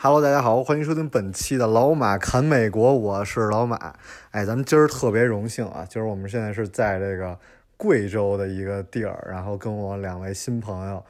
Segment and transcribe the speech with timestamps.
[0.00, 3.96] Hello，大家好，欢迎收听本期的老马侃美国，我是老马。
[4.30, 7.36] 哎，咱们今儿特别荣幸啊，今儿我们现在是在这个
[7.76, 11.04] 贵州的一个地儿，然后跟我两位新朋友，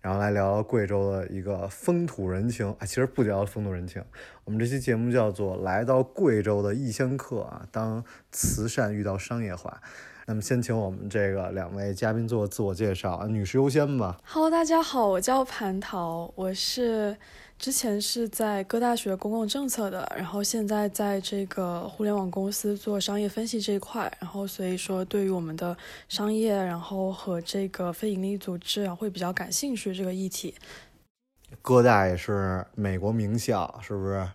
[0.00, 2.68] 然后来聊聊贵州的一个风土人情。
[2.80, 4.02] 啊，其实不聊风土人情，
[4.42, 9.80] 我们这期节目叫做《来到贵州的异乡客》啊，当慈善遇到商业化。
[10.26, 14.18] 那么先请我们这个两位嘉宾做自我介绍，女士优先吧。
[14.24, 17.16] Hello，大家好，我叫蟠桃，我是
[17.58, 25.74] 之前是在各大学公共政策的，然后现在在这个互联网公司做商业分析这一块，然后所以说对于我们的
[26.08, 30.54] 商业，然后和这个非盈利组织啊会比较感兴趣这个议题。
[31.62, 34.28] 哥大也是美国名校，是不是？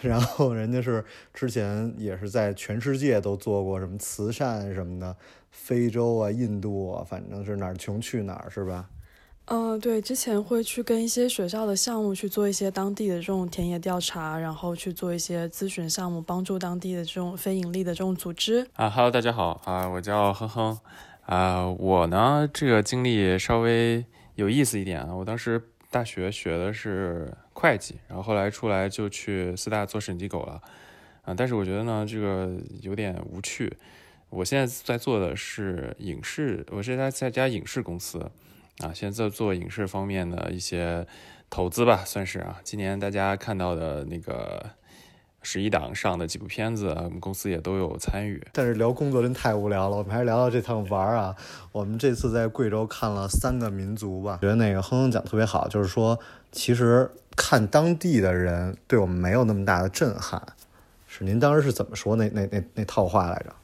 [0.02, 5.16] 然后人家是之前也是在全世界都做过什么慈善什么的，
[5.50, 8.90] 非洲啊、印度啊，反正是哪儿穷去哪儿，是吧？
[9.46, 18.66] 嗯、对，之前会去跟一些学校的项目去做一些当地的这种田野调查，然后去做一些咨询项目，帮助当地的这种非盈利的这种组织。
[18.74, 20.76] 啊哈喽，大家好啊，我叫哼哼
[21.26, 30.60] 啊，我呢这个经历稍微有意思一点啊，我当时大学学的是会计，然后后来出来就去四大做审计狗了
[31.22, 32.50] 啊，但是我觉得呢这个
[32.82, 33.72] 有点无趣。
[34.28, 38.28] 我现在在做的是影视，我是在在家影视公司
[38.80, 41.06] 啊，现在做影视方面的一些
[41.48, 42.60] 投资吧，算是啊。
[42.62, 44.62] 今年大家看到的那个
[45.42, 48.44] 十一档上的几部片子，我们公司也都有参与。
[48.52, 51.34] 但是聊工作真太无聊了，我们还是聊聊这趟玩儿啊。
[51.72, 56.18] 我们这次在贵州看了三个民族吧，觉得那个哼哼讲特别好，就是说
[56.52, 60.42] 其实看当地的人对我们没有那么大的震撼。
[61.06, 63.54] 是您当时是怎么说那那那那套话来着？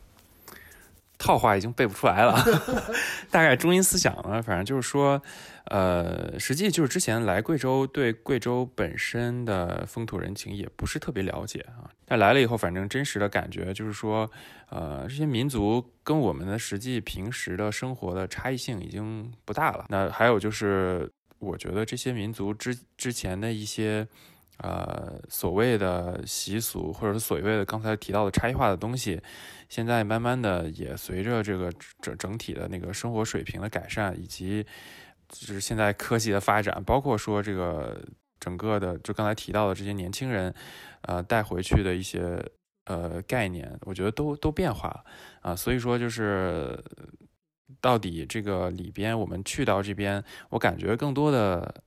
[1.22, 2.34] 套话已经背不出来了，
[3.30, 5.22] 大概中心思想呢，反正就是说，
[5.66, 11.88] 呃，实际就是之前来贵州，对贵州本身的风土人情也不是特别了解啊。
[12.04, 14.28] 但来了以后，反正真实的感觉就是说，
[14.68, 19.86] 呃，这些民族跟我们的实际平时的生活的差异性已经不大了。
[19.88, 24.06] 那还有就是，我觉得这些民族之之前的一些。
[24.62, 29.20] 呃，所谓的习俗，或者是所谓的刚才提到的差异化的东西，
[29.68, 31.68] 现在慢慢的也随着这个
[32.00, 34.64] 整整体的那个生活水平的改善，以及
[35.28, 38.00] 就是现在科技的发展，包括说这个
[38.38, 40.54] 整个的，就刚才提到的这些年轻人，
[41.00, 42.40] 呃，带回去的一些
[42.84, 45.04] 呃概念，我觉得都都变化了
[45.40, 46.80] 啊、所以说就是
[47.80, 51.82] 到底这个里边，我们去到这边，我感觉更多的。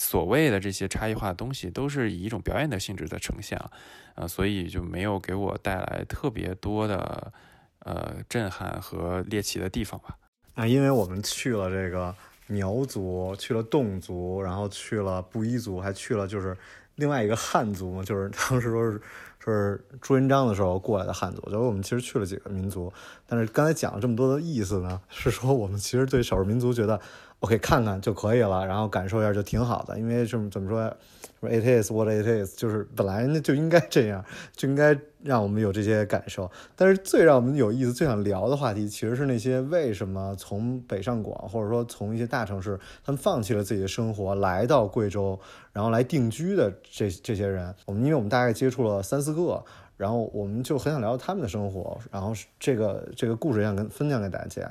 [0.00, 3.70] 所谓的这些差异化的东西，都是以一种表演的性质在呈现啊，
[4.14, 7.32] 呃，所以就没有给我带来特别多的
[7.80, 10.16] 呃震撼和猎奇的地方吧。
[10.54, 12.14] 啊，因为我们去了这个
[12.46, 16.56] 苗族，去了侗族，然后去了布依族，还去了就是
[16.94, 19.00] 另外一个汉族嘛，就是 当时说是
[19.40, 21.42] 说是朱元璋的时候过来的汉族。
[21.42, 22.92] 就是我们其实去了几个民族，
[23.26, 27.00] 但是刚才讲了这么多的意思呢，是说我们其实对少数民族觉得
[27.40, 30.92] OK 看看就可以了，然后感受一下就挺好的，因为这么怎么说？
[31.40, 34.24] 说 it is what it is，就是本来就应该这样，
[34.56, 36.50] 就应该让我们有这些感受。
[36.74, 45.38] 但是最让我们有意思、最想聊的话题，其实是那些为什么从北上广，或者说从一些大城市，他们放弃了自己的生活，来到贵州，
[45.72, 47.72] 然后来定居的这这些人。
[47.86, 49.64] 我们因为我们大概接触了三四个。
[49.98, 54.62] 然后我们就很想聊聊他们的生活，然后这个这个故事想跟分享给大家。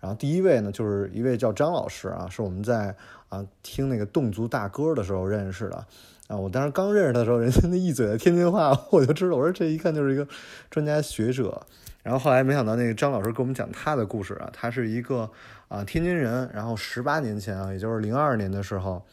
[0.00, 2.94] 然后第一位呢，就是一位叫张老师啊，是我们在
[3.30, 5.86] 啊听那个侗族大歌的时候认识的。
[6.28, 10.26] 啊，我当时刚认识他的时候，人家那一嘴的天津话， 我就知道，我说这一看就是一个
[10.68, 11.64] 专家学者。
[12.02, 15.30] 然后后来没想到那个张老师给我们讲他的故事啊，他是一个
[15.68, 19.04] 啊天津人，然后十八年前啊，也就是零二年的时候，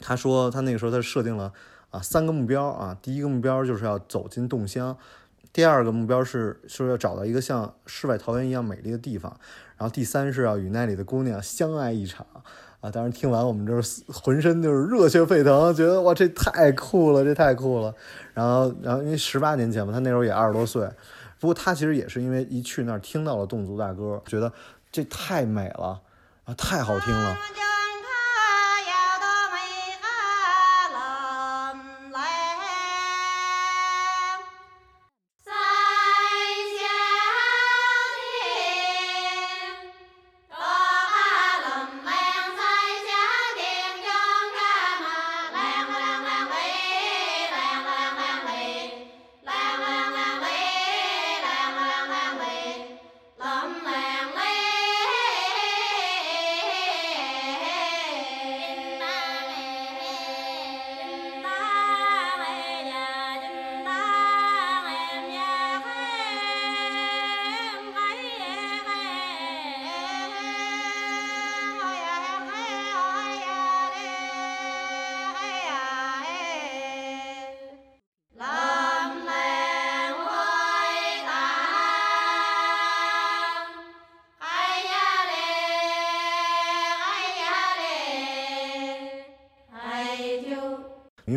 [0.00, 1.52] 他说他那个时候他设定了
[1.90, 4.96] 啊三个目标啊，第一个目标就是要走进侗乡，
[5.52, 9.38] 第二个目标是说要找到一个像世外桃源一样美丽的地方，
[9.76, 12.26] 然后第三是要与那里的姑娘相爱一场。
[12.80, 17.92] 啊，当时听完我们就是浑身就是热血沸腾，觉得哇这太酷了，这太酷了。
[18.34, 20.88] 然后，然后因为十八年前嘛，他那时候也二十多岁，
[21.40, 24.52] 不过他其实也是因为一去那儿听到了侗族大歌，觉得
[24.92, 26.00] 这太美了
[26.44, 27.36] 啊，太好听了。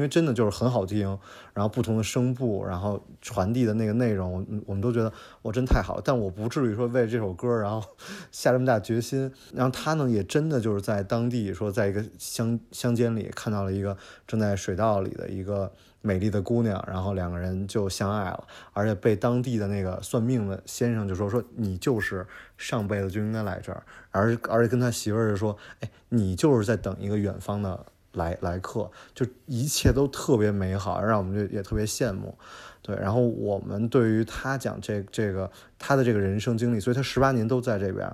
[0.02, 1.08] 因为真的就是很好听，
[1.54, 5.14] 然后不同的声部，然后传递的那个内容，我我们都觉得
[5.44, 6.02] 哇，真太好了。
[6.04, 7.88] 但我不至于说为这首歌然后
[8.32, 9.32] 下这么大决心。
[9.54, 13.96] 然后他呢，也真的就是在当地说，在一个乡乡间里看到了一个
[14.26, 15.72] 正在水稻里的一个
[16.02, 22.26] 美丽的姑娘，然后两个人就相爱了，而且被当地的那个算命的先生就说说你就是
[22.58, 27.86] 上辈子就应该来这儿，而而且跟他媳妇儿就说，哎，你就是在等一个远方的。
[28.14, 32.38] 来来客，就一切都特别美好，让我们就也特别羡慕，
[32.82, 32.96] 对。
[32.96, 35.50] 然后我们对于他讲这这个
[35.80, 38.14] 他的这个人生经历，所以他十八年都在这边，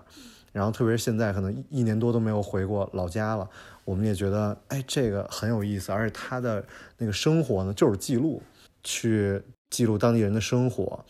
[0.52, 3.50] 然后特别是现在可能一年多都没有回过老家了，
[3.86, 6.64] 我们也觉得哎这个很有意思，而且他的
[6.98, 8.42] 那个生活呢就是记录，
[8.84, 11.04] 去记录当地人的生活。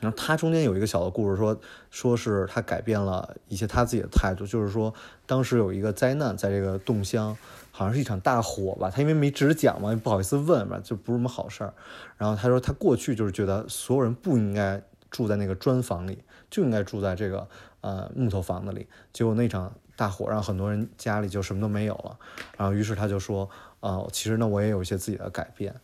[0.00, 1.58] 然后他中间有一个小的故事，说
[1.90, 4.92] 说是他改变了一些他自己的态度，就是说
[5.24, 7.36] 当时有一个灾难在这个洞乡，
[7.70, 8.90] 好像是一场大火吧。
[8.90, 11.72] 他因为没直讲嘛，不好意思问嘛，就不是什么好事儿。
[12.18, 17.48] 然后他说他过去就是觉得所有人不应该住在那个砖房里，就应该住在这个
[17.80, 18.86] 呃木头房子里。
[19.12, 22.18] 结果那场大火让很多人家里就什么都没有了。
[22.58, 23.48] 然后于是他就说，
[23.80, 25.74] 呃，其实呢我也有一些自己的改变。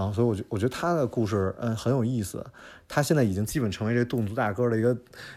[0.00, 2.42] 然后所以我觉我觉得他的故事嗯很有意思。
[2.88, 4.96] 他现在已经基本成为这侗族大哥的一个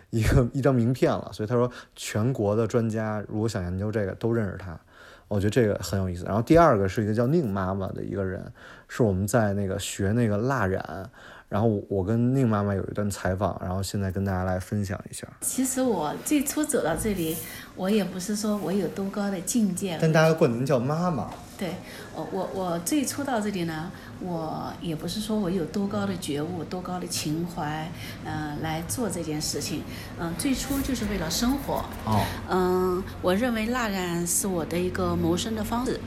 [0.09, 4.79] 一个一张名片了，所以他说全国的专家如果想研究这个都认识他，
[5.27, 6.23] 我觉得这个很有意思。
[6.23, 8.49] 然后第二个是一个叫宁妈妈的一个人，
[8.87, 11.07] 是我们在那个学那个蜡染，
[11.47, 15.27] 然后我跟宁妈妈有一段采访，然后现在跟大家来分享一下。
[15.41, 17.37] 其实我最初走到这里，
[17.75, 21.29] 我也不是说我有多高的境界，但大家管您叫妈妈。
[21.63, 21.75] 对，
[22.13, 23.89] 我我我最初到这里呢，
[24.19, 27.89] 我也不是说我有多高的觉悟、多高的情怀，
[28.25, 29.81] 嗯，来做这件事情，
[30.19, 31.85] 嗯，最初就是为了生活。
[32.03, 32.25] 哦。
[32.49, 36.01] 嗯，我认为蜡染是我的一个谋生的方式。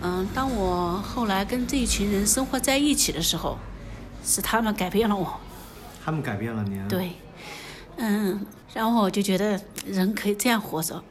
[0.00, 3.58] 嗯，当我后来跟这一群人生活在一起的时候，
[4.24, 5.38] 是他们改变了我。
[6.02, 6.88] 他们改变了您。
[6.88, 7.12] 对。
[7.98, 11.02] 嗯，然后我就觉得人可以这样活着，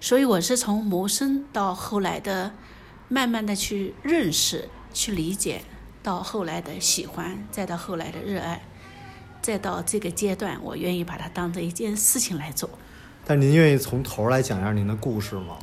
[0.00, 2.52] 所以我是从谋生到后来的。
[3.08, 5.62] 慢慢的去认识、去理解，
[6.02, 8.62] 到后来的喜欢，再到后来的热爱，
[9.40, 12.68] 再到这个阶段，我愿意把它当做一件事情来做。
[13.24, 15.58] 但您愿意从头来讲一下您的故事吗？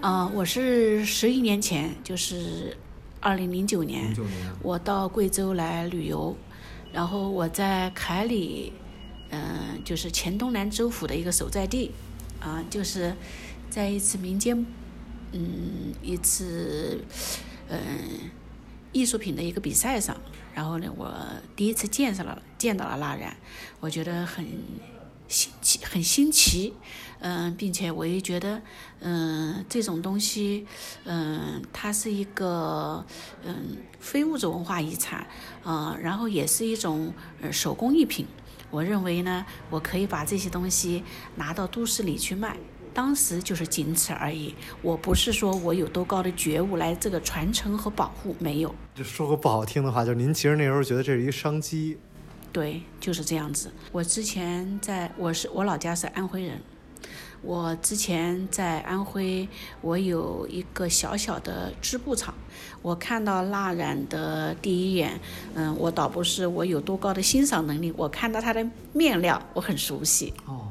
[0.00, 2.76] 啊，我是十一年前，就是
[3.20, 4.14] 二零零九年，
[4.60, 6.36] 我到贵州来旅游，
[6.92, 8.72] 然后我在凯里，
[9.30, 11.92] 嗯，就是黔东南州府的一个所在地，
[12.40, 13.14] 啊，就是
[13.70, 14.66] 在一次民间。
[15.36, 17.04] 嗯，一次，
[17.68, 17.78] 嗯，
[18.92, 20.16] 艺术品的一个比赛上，
[20.54, 21.14] 然后呢，我
[21.54, 23.36] 第一次见上了，见到了蜡染，
[23.80, 24.46] 我觉得很
[25.28, 26.72] 新奇，很新奇，
[27.18, 28.62] 嗯，并且我也觉得，
[29.00, 30.66] 嗯，这种东西，
[31.04, 33.04] 嗯，它是一个，
[33.44, 35.26] 嗯，非物质文化遗产，
[35.66, 37.12] 嗯，然后也是一种
[37.52, 38.26] 手工艺品，
[38.70, 42.56] 我认为呢，我可以把这些东西拿到都市里去卖。
[42.96, 48.74] 当时就是仅此而已，我不是说我有多高的觉悟来这个传承和保护，没有。
[48.94, 51.98] 就说个不好听的话，就是您其实那时候觉得这是一个商机。
[52.50, 53.70] 对，就是这样子。
[53.92, 56.58] 我之前在，我是我老家是安徽人，
[57.42, 59.46] 我之前在安徽，
[59.82, 62.34] 我有一个小小的织布厂。
[62.80, 65.20] 我看到蜡染的第一眼，
[65.52, 70.32] 嗯，我倒不是我有多高的欣赏能力，我看到它的面料，我很熟悉。
[70.46, 70.68] 哦，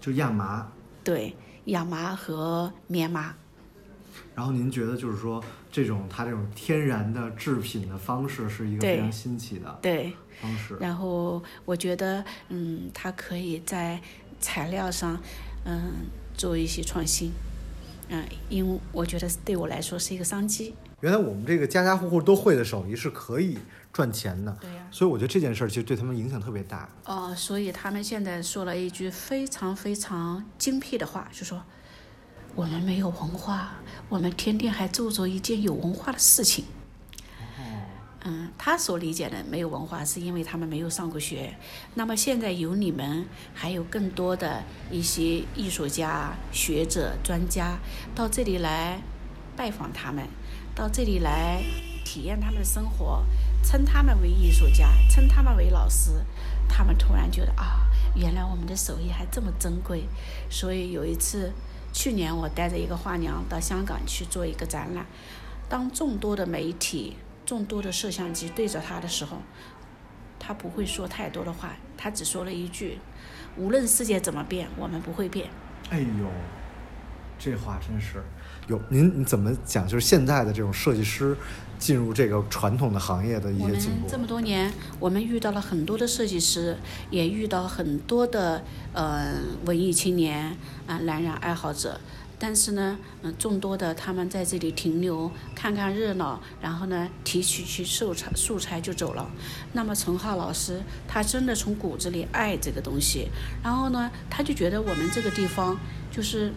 [0.00, 0.66] 就亚麻。
[1.04, 1.36] 对。
[1.70, 3.34] 亚麻和棉麻，
[4.34, 10.76] 然后您觉得就是说，这种它这种天然的制品的方式是一个非常新奇的对方式。
[10.80, 14.00] 然后我觉得，嗯，它可以在
[14.40, 15.20] 材料上，
[15.64, 15.92] 嗯，
[16.34, 17.30] 做一些创新，
[18.08, 20.74] 嗯，因为我觉得对我来说是一个商机。
[21.00, 23.58] 原来我们这个家家户户都会的手艺是可以
[23.92, 24.86] 赚钱的，对呀。
[24.90, 26.88] 所以我觉得这件事儿其实对他们影响特别大。
[27.04, 31.62] 哦，所以他们现在说了一句非常非常精辟的话，就说
[32.54, 33.72] 我们没有文化，
[34.08, 36.64] 我们天天还做着一件有文化的事情。
[37.48, 37.86] 哦。
[38.24, 41.56] 嗯，他所理解的没有文化，是因为他们没有上过学。
[41.94, 47.78] 那么现在有你们，还有更多的一些艺术家、学者、专家
[48.14, 49.00] 到这里来
[49.56, 50.26] 拜访他们。
[50.74, 51.62] 到这里来
[52.04, 53.24] 体验他们的生活，
[53.62, 56.12] 称他们为艺术家，称他们为老师，
[56.68, 60.04] 他们突然觉得啊，原来我们的手艺还这么珍贵。
[60.48, 61.52] 所以有一次，
[61.92, 65.06] 去年我带着一个画娘到香港去做一个展览，
[65.68, 69.42] 当众多的媒体、众多的摄像机对着他的时候，
[70.38, 72.98] 他不会说太多的话，他只说了一句
[73.56, 75.48] ：“无论世界怎么变，我们不会变。”
[75.90, 76.26] 哎呦，
[77.38, 78.22] 这话真是。
[78.66, 79.86] 有您你怎么讲？
[79.86, 81.36] 就是现在的这种设计师
[81.80, 84.16] 进入这个传统的行业的一些进步这。
[84.16, 84.70] 么多年，
[85.00, 86.76] 我们遇到了很多的设计师，
[87.10, 89.32] 也遇到很多的呃
[89.64, 90.56] 文艺青年
[90.86, 91.98] 啊、蓝染爱好者。
[92.42, 99.30] 但是呢，嗯，众多的他们在这里停留，看看热闹，然后呢，提取去素材素材就走了。
[99.74, 103.28] 那么陈浩老师，他真的从骨子里爱这个东西，
[103.62, 105.78] 然后呢，他就觉得我们这个地方
[106.10, 106.50] 就是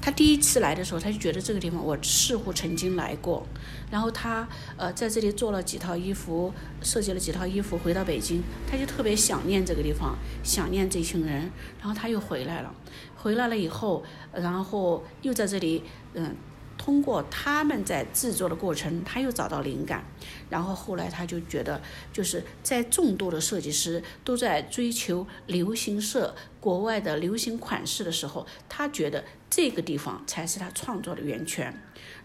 [0.00, 3.46] 他第一次来的时候，他就觉得这个地方我似乎曾经来过，
[3.90, 6.52] 然后他呃在这里做了几套衣服，
[6.82, 11.50] 设计了几套衣服，回到北京，他就特别想念这个地方，想念这群人，
[11.80, 12.74] 然后他又回来了，
[13.16, 15.82] 回来了以后，然后又在这里
[16.14, 16.34] 嗯。
[16.80, 20.04] 通过他们在制作的过程，他又找到灵感，
[20.48, 26.32] 然后后来他就觉得，就是在众多的设计师都在追求流行色、
[26.68, 31.74] 国外的流行款式的时候，他觉得这个地方才是他创作的源泉，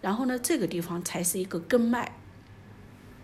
[0.01, 2.11] 然后呢，这个地方才是一个根脉。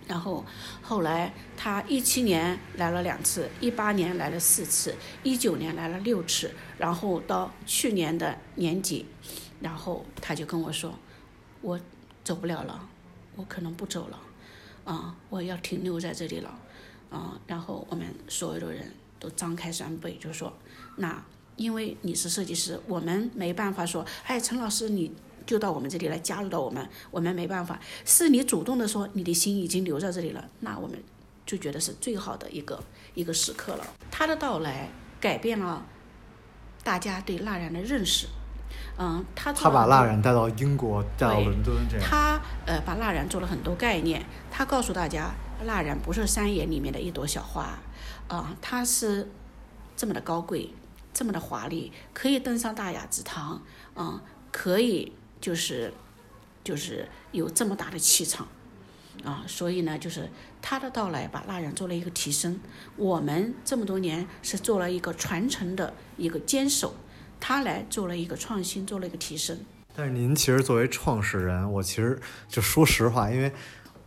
[0.08, 0.46] 然后
[0.82, 9.06] 后来他一七年来了两次，一八年来了四次，一九年来了六次，然后到去年的年底，
[9.60, 10.98] 然后他就跟我说，
[11.60, 11.78] 我
[12.24, 12.88] 走不了了，
[13.36, 14.18] 我可能不走了，
[14.86, 16.58] 啊，我要停留在这里了，
[17.10, 20.54] 啊，然后我们所有的人都张开双臂，就说，
[21.00, 21.22] 那
[21.58, 25.12] 因为你是设计师，我们没办法说，哎，陈老师你。
[25.46, 30.96] 就到我们这里来加入到我们，我们没办法，是你主动的说你的心已经留在这里了，那我们
[31.44, 32.80] 就觉得是最好的一个
[33.16, 33.84] 一个时刻了。
[34.12, 34.88] 他的到来
[35.20, 35.84] 改变了
[36.84, 38.28] 大家对蜡染的认识，
[39.00, 42.06] 嗯，他他把蜡染带到英国，带到伦敦这样。
[42.08, 45.34] 他呃把蜡染做了很多概念，他告诉大家，
[45.66, 47.80] 蜡染不是山野里面的一朵小花，
[48.28, 49.28] 啊、它是
[49.98, 50.70] 这么的高贵，
[51.20, 53.62] 这么的华丽，可以登上大雅之堂，
[53.94, 54.24] 啊、
[54.54, 55.12] 可以
[55.42, 55.94] 就是
[56.64, 58.48] 就是有这么大的气场。
[59.26, 60.30] 啊，所以呢，就是
[60.62, 62.58] 他的到来把蜡染做了一个提升，
[62.96, 66.96] 我们这么多年是做了一个传承的一个坚守，
[67.38, 69.60] 他来做了一个创新，做了一个提升。
[69.94, 73.52] 但是您其实作为创始人，我其实就说实话，因为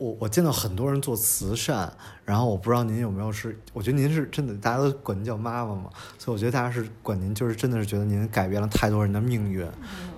[0.03, 9.65] 我我见到很多人做慈善，然后我不知道您有没有是，我觉得您是真的，大家都管您叫妈妈嘛，所以我觉得大家是管您，就是真的是觉得您改变了太多人的命运，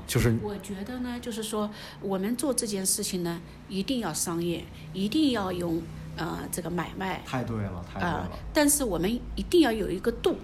[0.06, 3.38] 就是我觉得呢，就是说我们做这件事情呢，
[3.68, 4.64] 一定要商业，
[4.94, 5.82] 一定要用
[6.16, 8.30] 呃这个买卖太对了，太对啊、了。
[8.54, 10.38] 但是我们一定要有一个度，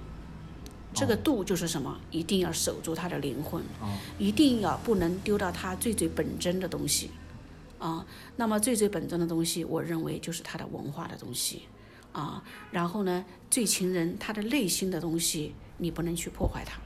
[0.92, 1.96] 这个哦度就是什么？
[2.10, 7.10] 一定要守住他的灵魂，哦一定要不能丢掉他最最本真的东西，
[7.80, 8.06] 啊，
[8.36, 11.62] 那么最最本真的东西，我认为就是他的文化的东西，
[12.12, 16.78] 啊，然后呢，最情人他的内心的东西，你不能去破坏它。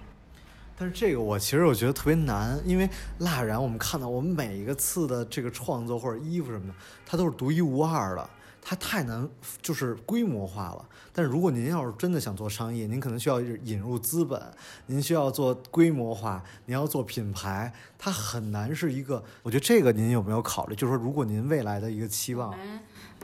[0.76, 6.74] 但是这个我其实我觉得特别难，因为蜡染我们看到我们每一个次的这个创作或者衣服什么的，
[7.04, 8.30] 它都是独一无二的，
[8.66, 9.28] 它太难
[9.60, 10.88] 就是规模化了。
[11.12, 14.42] 但是如果您要是真的想做商业，您可能需要引入资本，
[14.86, 19.22] 您需要做规模化，您要做品牌，它很难是一个。
[19.42, 20.74] 我觉得这个您有没有考虑？
[20.74, 22.52] 就是说，如果您未来的一个期望，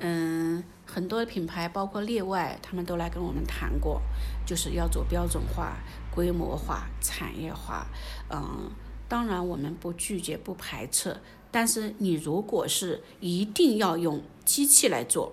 [0.01, 4.01] 嗯，很多品牌，包括列外，他们都来跟我们谈过，
[4.47, 5.77] 就是要做标准化、
[6.15, 7.87] 规模化、产业化。
[8.31, 8.71] 嗯，
[9.09, 11.17] 当然我们不拒绝、不排斥，
[11.50, 15.33] 但是你如果是一定要用机器来做，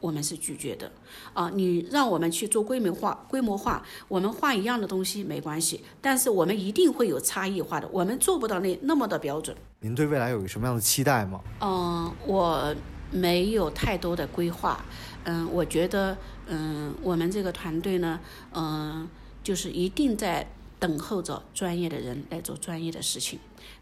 [0.00, 0.90] 我们是拒绝的。
[1.34, 9.56] 啊，你让我们去做规模化、规模化，我们画一样的东西没关系，但是我们一定会有差异化的，我们做不到那那么的标准。
[9.80, 11.40] 您对未来有什么样的期待吗？
[11.60, 12.74] 嗯，我
[13.10, 14.84] 没有太多的规划。
[15.24, 16.16] 嗯，我觉得，
[16.46, 18.18] 嗯，我们这个团队呢，
[18.54, 19.06] 嗯，
[19.42, 23.38] 就是一定在等候着专业的人来做专业的事情。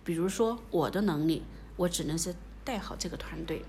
[0.09, 1.43] 比如说，我的能力，
[1.77, 2.35] 我只能是
[2.65, 3.63] 带好这个团队。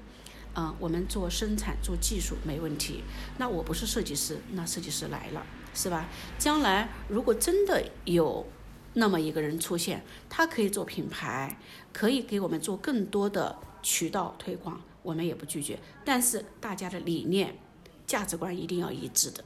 [0.56, 3.04] 嗯，我们做生产、做技术没问题。
[3.38, 6.08] 那我不是设计师，那设计师来了，是吧？
[6.38, 8.48] 将来如果真的有
[8.94, 11.60] 那么一个人出现，他可以做品牌，
[11.92, 15.78] 可以给我们做更多的渠道推广，我们也不拒绝。
[16.06, 17.60] 但是大家的理念、
[18.08, 19.44] 价值观一定要一致的。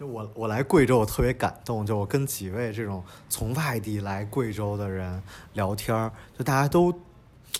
[0.00, 1.84] 就我我来贵州，我特别感动。
[1.84, 6.90] 就我跟几位这种从外地来贵州的人聊天儿，就大家都，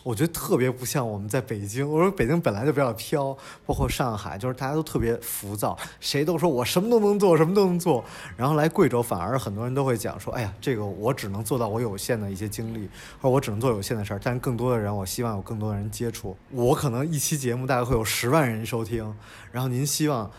[0.03, 1.87] 我觉得特别不像我们在北京。
[1.87, 8.03] 我说北京本来就比较飘，包括上海，就是大家都特别浮躁，谁都说我什么都能做，什么都能做。
[8.39, 12.89] 然后来贵州，反而很多人都会讲说，哎呀，这个我只能做到我有限的一些精力，
[13.21, 14.21] 或者我只能做有限的事儿。
[14.25, 16.35] 但是更多的人，我希望有更多的人接触。
[16.53, 19.15] 我可能一期节目大概会有十万人收听，
[19.53, 20.31] 然后您希望。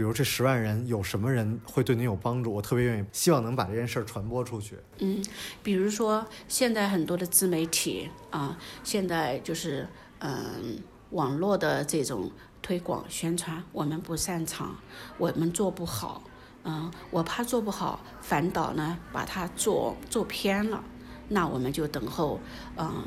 [0.00, 2.50] 比如这十万人有什么人会对您有帮助？
[2.50, 4.78] 我特别愿意，希望能把这件事儿传播出去。
[5.00, 5.22] 嗯，
[5.62, 9.86] 比如说现在很多的自媒体啊，现在就是
[10.20, 10.78] 嗯
[11.10, 12.30] 网络的这种
[12.62, 14.74] 推广宣传，我们不擅长，
[15.18, 16.22] 我们做不好。
[16.64, 20.82] 嗯，我怕做不好，反倒呢把它做做偏了。
[21.28, 22.40] 那我们就等候
[22.78, 23.04] 嗯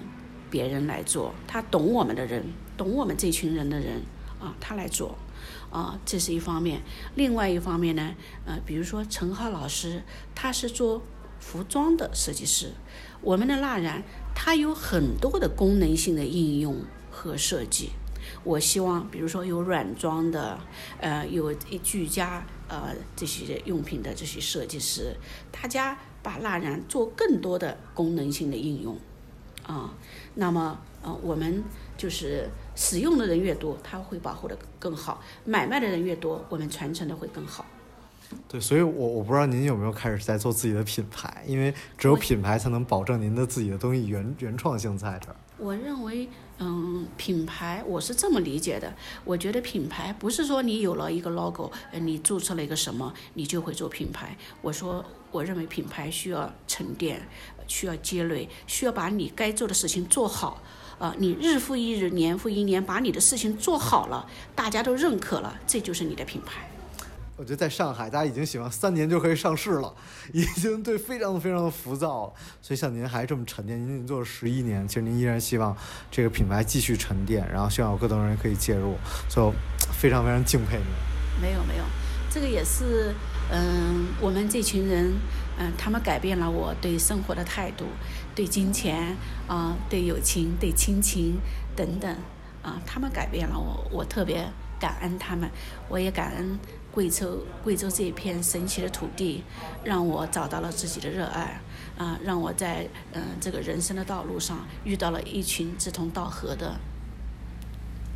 [0.51, 2.45] 别人来做，他懂我们的人，
[2.77, 3.99] 懂我们这群人的人
[4.39, 5.17] 啊，他来做。
[5.73, 6.83] 啊，这是一方面。
[7.15, 8.13] 另外一方面呢，
[8.45, 10.03] 呃，比如说陈浩老师，
[10.35, 11.01] 他是做
[11.39, 12.73] 服装的设计师。
[13.21, 14.03] 我们的蜡染，
[14.35, 17.89] 它有很多的功能性的应用和设计。
[18.43, 20.59] 我希望，比如说有软装的，
[20.99, 21.51] 呃，有
[21.81, 25.15] 居家呃这些用品的这些设计师，
[25.51, 28.95] 大家把蜡染做更多的功能性的应用。
[29.65, 29.95] 啊，
[30.35, 31.63] 那么呃，我们
[31.97, 32.47] 就是。
[32.75, 37.65] 使用的人越多，它会保护的更好；买卖的人越多，我们传承的会更好。
[38.47, 45.35] 对，所以，我我不知道您有没有开始在做自己的品牌，因为只有品牌才能保证您的自己的东西原原创性在这儿。
[45.57, 46.27] 我认为，
[46.57, 48.91] 嗯，品牌我是这么理解的。
[49.23, 54.35] 我觉得品牌不是说你有了一个 logo，呃，你注册了一个什么，你就会做品牌。
[54.63, 57.21] 我说，我认为品牌需要沉淀，
[57.67, 60.63] 需要积累，需要把你该做的事情做好。
[61.03, 66.65] 啊，你日复一日，年复一年，把你的事情做好了，大家都认可了，这就是你的品牌。
[67.35, 69.93] 我觉得在上海，大家已经喜欢三年就可以上市了，
[70.31, 72.33] 已经对非常非常的浮躁了。
[72.61, 75.75] 所以像您还这么沉淀，您已经做了十一年，其实您依然希望
[76.09, 78.95] 这个品牌继续沉淀，然后希望有更多人可以介入，
[79.27, 79.53] 所以
[79.91, 81.41] 非常非常敬佩您。
[81.41, 81.83] 没有没有，
[82.31, 83.13] 这个也是，
[83.51, 85.11] 嗯，我们这群人。
[85.55, 87.85] 嗯，他们改变了我对生活的态度，
[88.35, 89.15] 对金钱
[89.47, 91.37] 啊，对友情，对亲情
[91.75, 92.15] 等等
[92.61, 94.47] 啊，他们改变了我，我特别
[94.79, 95.49] 感恩他们，
[95.89, 96.57] 我也感恩
[96.91, 99.43] 贵州，贵州这一片神奇的土地，
[99.83, 101.59] 让我找到了自己的热爱
[101.97, 106.75] 啊，让我在嗯这个人生的道路上遇到了一群志同道合的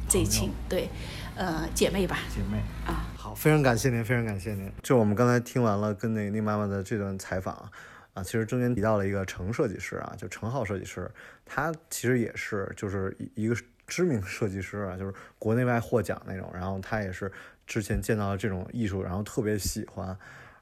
[0.10, 0.90] 这一群对，
[1.36, 3.06] 呃姐妹吧，姐妹啊。
[3.18, 4.72] 好，非常感谢您，非常感谢您。
[4.82, 7.70] 就我们刚才听完了跟那个宁妈妈的这段采访啊，
[8.18, 11.08] 啊其实中间提到了一个程设计师啊，就程浩设计师，
[11.46, 16.50] 他其实也是就是一个知名设计师啊，就是国内外获奖那种。
[16.52, 17.32] 然后他也是
[17.68, 20.18] 之前见到了这种艺术，然后特别喜欢，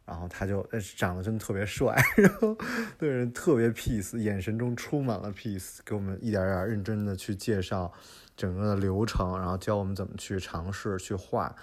[0.06, 2.58] 然后他就长得真的特别帅，然后
[2.98, 7.89] 对人特别 peace，眼神中充满了 peace，给我们一点点认真的去介绍
[8.36, 11.56] 整个的流程，然后教我们怎么去尝试去画。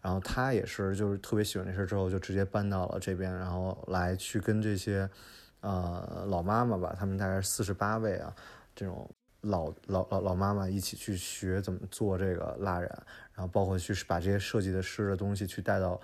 [0.00, 5.06] 然后他也是，就是特别喜欢这事之后，就直接搬到了这边，然后来去跟这些，
[5.60, 8.34] 呃，老妈妈吧，他们大概四十八位啊，
[8.74, 9.08] 这种
[9.42, 12.90] 老老老老妈妈一起去学怎么做这个蜡染，
[13.34, 16.00] 然后包括去把这些设计的师的东西去带到。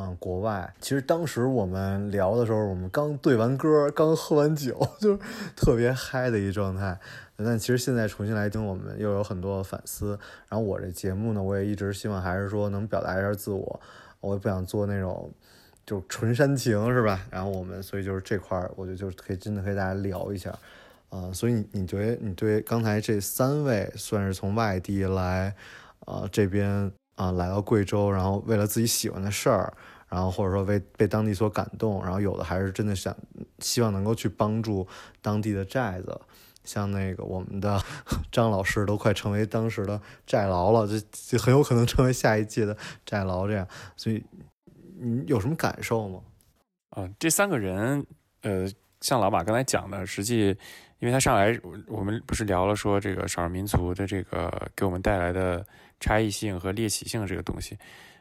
[0.00, 5.18] 嗯，国外其实当时我们聊的时候，我们刚对完歌，刚喝完酒，就是
[5.56, 6.96] 特别嗨的一状态。
[7.36, 10.16] 但其实现在重新来听，我们又有很多反思。
[10.48, 13.80] 然后我这节目呢，我也一直希望还是说能表达一下自我，
[14.20, 15.28] 我也不想做那种
[15.88, 17.24] 就纯煽情，是吧？
[17.30, 20.56] 然后我们所以就是这块儿，我觉得就是可以真的可以大家聊一下。
[21.08, 25.54] 呃，所以你你觉得你对刚才这三位算是从外地来，
[26.06, 26.92] 呃，这边。
[27.18, 29.74] 啊，来到贵州，然后为了自己喜欢的事儿，
[30.08, 33.12] 然后或者说为被当地所感动，然后有的还是真的想
[33.58, 34.86] 希望能够去帮助
[35.20, 36.20] 当地的寨子，
[36.62, 37.82] 像那个我们的
[38.30, 44.24] 张老师都快成为当时的寨牢了，就就很有可能成为下一届的寨牢这样，所以
[45.00, 46.20] 你有什么感受吗？
[46.90, 48.04] 啊，这三个人，
[48.42, 48.66] 呃，
[49.00, 50.48] 像老马刚才讲的，实际
[50.98, 55.64] 因为他上来，我们不是聊了说这个少数民族的这个给我们带来的。
[56.00, 57.76] 差异性和猎奇性这个东西，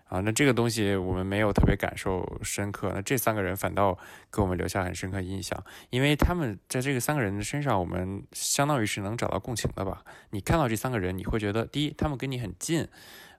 [0.05, 2.91] 啊，那这个东西我们没有特别感受深刻。
[2.91, 3.95] 那这三个人反倒
[4.31, 10.03] 给我们留下很深刻印象，因为他们在这个三个人的身上，我们相当于是能找到共情的吧。
[10.31, 12.87] 你看到这三个人，你会觉得，第一，他们跟你很近，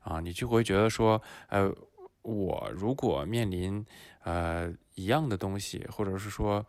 [0.03, 1.75] 啊，你就会觉得说，呃，
[2.29, 3.85] 我如果面临
[4.25, 6.65] 呃一样的东西，或者是说。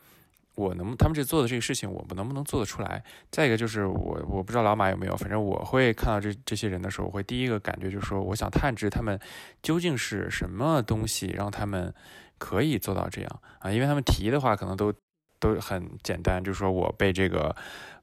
[0.56, 3.02] 我能，他们这做的这个事情，我们能不能做得出来？
[3.32, 9.17] 再一个就是我，我不知道老马有没有，反正我会看到这这些人的时候，我会第一个感觉就是说，我想探知他们
[9.63, 11.93] 究竟是什么东西让他们
[12.38, 13.72] 可以做到这样啊？
[13.72, 14.93] 因为他们提的话可能都
[15.39, 17.56] 都很简单，就是说我被这个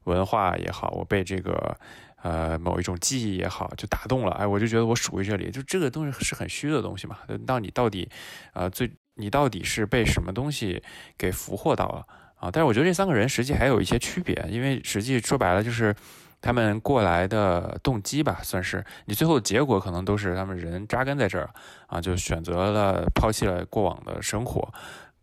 [0.05, 1.77] 文化也好，我被这个
[2.21, 7.17] 呃某一种记忆也好，就打动了，哎，我就觉得我属于这里，就这个东西是很虚的东西嘛。
[7.45, 8.09] 那你到底
[8.53, 10.81] 呃最你到底是被什么东西
[11.17, 12.05] 给俘获到了？
[12.35, 15.95] 啊，但是我觉得这三个人实际还有一些区别，因为实际说白了就是，
[16.39, 21.49] 他们过来的动机吧，算是你最后的结果可能都是他们人扎根在这儿
[21.87, 24.71] 啊，就选择了抛弃了过往的生活，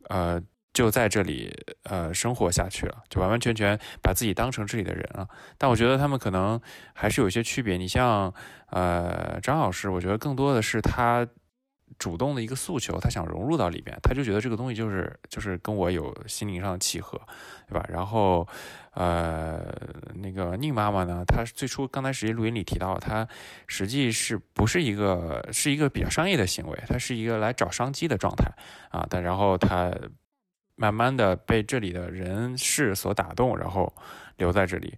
[0.09, 0.43] 呃，
[0.75, 1.51] 就在这里
[1.85, 5.27] 呃生活下去了，就完完全全把自己当成这里的人了。
[5.57, 6.61] 但我觉得他们可能
[6.93, 7.79] 还是有一些区别。
[7.79, 8.35] 你像
[8.71, 11.27] 呃张老师，我觉得更多的是他。
[11.97, 17.21] 主动的一个诉求，他想融入到里边，他就觉得这个东西就是就是跟我有心灵上的契合，
[17.69, 17.87] 对吧？
[17.89, 18.49] 然后，
[18.95, 19.63] 呃，
[20.15, 23.29] 那个宁妈妈呢，她最初刚才实际录音里提到，她
[23.69, 28.51] 实际是不是一个是一个比较商业的行为，她是一个来找商机的状态
[28.91, 29.07] 啊。
[29.09, 29.93] 但然后她
[30.77, 33.93] 慢慢的被这里的人事所打动，然后
[34.37, 34.95] 留在这里。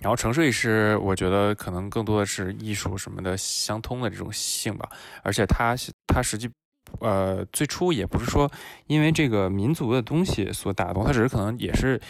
[0.00, 4.88] 然后城市里是，我觉得可能更多的是艺术什么的相通的这种性吧，
[5.22, 5.76] 而且它
[6.08, 6.50] 它实际，
[6.98, 8.50] 呃，最初也不是说
[8.88, 12.00] 因为这个民族的东西所打动，他只是可能也是，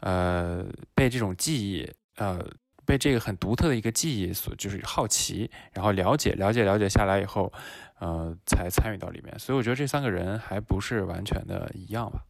[0.00, 2.42] 呃，被这种记忆，呃，
[2.86, 7.52] 被这个很独特的一个记忆所就是好奇，然后了解了解了解下来以后，
[8.02, 12.24] 呃，才参与到里面，所以我觉得这三个人还不是完全的一样吧。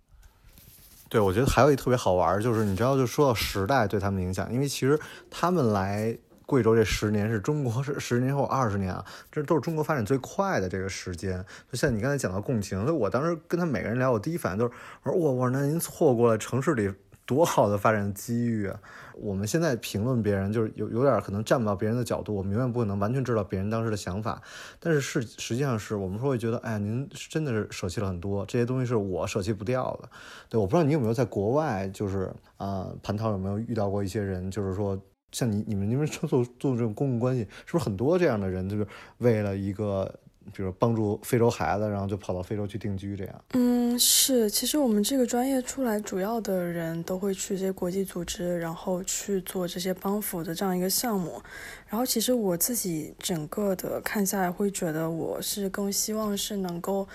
[1.08, 11.42] 对，我觉得还有一特别好玩，就是你知道，就说到时代对他们的影响，因为其实他们来贵州这十年是中国是十年后二十年啊，这都是中国发展最快的这个时间。
[11.70, 16.92] 就像你刚才讲到共情，所以我当时跟他每个人聊，我第一反应就是，我说我我说那您错过了城市里
[17.32, 18.78] 多好的发展机遇啊。
[19.14, 24.42] 我们现在评论别人，就是有有点可能站不到别人的角度，我们永远不可能完全知道别人当时的想法。
[24.80, 30.08] 但是是实际上是我们说会觉得，哎呀，您真的是舍弃了很多，这些东西是我舍弃不掉的。
[30.48, 34.98] 对，我不知道你有没有在国外，就是啊，蟠桃有没有遇到过一些人，就是说
[35.30, 38.86] 像你你们你们做做这种公共关系，是不是很多这样的人，就是
[39.18, 40.12] 为了一个。
[40.54, 43.44] 比如帮助非洲孩子，然后就跑到非洲去定居，这样。
[43.52, 44.50] 嗯，是。
[44.50, 51.40] 其实我们这个专业出来，主要的人都会去这些国际组织，然后去做这些帮扶的这样一个项目。
[51.88, 57.06] 然后，其实我自己整个的看下来，会觉得我是更希望是能够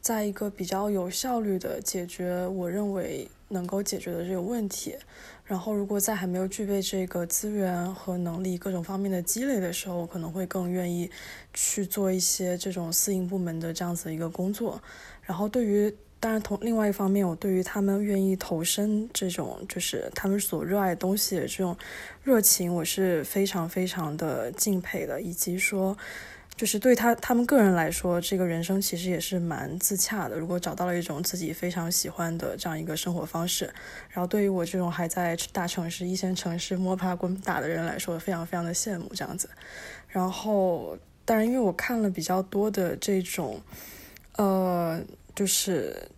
[0.00, 4.94] 在一个比较有效率的解决我认为能够解决的这个问题。
[5.46, 11.10] 然后，如果在还没有具备这个资源和能力各种方面的积累的时候，我可能会更愿意
[11.54, 14.82] 去做一些这种私营部门的这样子一个工作。
[15.22, 21.76] 然后，对于当然同另外一方面，我对于他们愿意投身这种就是他们所热爱的东西的这种
[22.22, 25.96] 热情，我是非常非常的敬佩的，以及说。
[26.56, 30.38] 就是对他他们个人来说，这个人生其实也是蛮自洽的。
[30.38, 33.64] 如果找到了一种自己非常喜欢的这样一个生活方式，
[34.08, 39.50] 然后对于我这种还在大城市、一线城市摸爬滚打的人来说，非常非常的羡慕这样子。
[40.06, 43.60] 然后，当然，因为我看了比较多的这种，
[44.36, 45.02] 呃，
[45.34, 46.08] 就是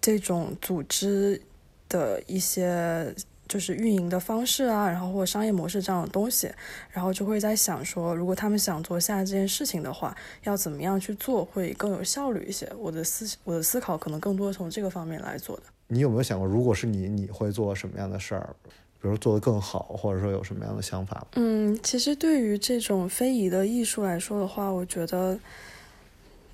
[0.00, 1.40] 这种组织
[1.88, 3.14] 的一些。
[3.52, 6.50] 就是运营的方式啊，然后或者商业模式这样的东西，
[6.90, 12.66] 然后就会在想说，如果他们想做下这件事情的话，要怎么样去做会更有效率一些？
[12.78, 15.64] 我的思我的思考可能更多从这个方面来做的。
[15.88, 18.56] 你有没有想过，如果是你，你会做什么样的事儿？
[19.02, 21.26] 比如做得更好，或者说有什么样的想法？
[21.34, 25.38] 嗯，其实对于这种非遗的艺术来说的话，我觉得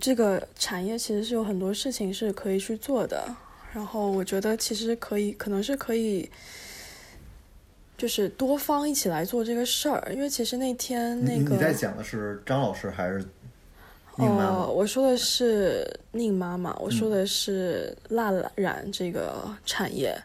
[0.00, 3.32] 这个产业其实是有很多事情是可以去做的。
[3.72, 6.28] 然后我觉得其实可以，可能是可以。
[7.98, 13.22] 就是多方一起来做这个事儿，因为其实那天那个你在讲的是张老师还是
[14.16, 14.66] 宁妈妈？
[14.66, 20.16] 我说的是宁妈妈，我说的是蜡染这个产业。